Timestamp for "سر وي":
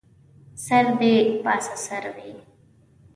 1.85-2.31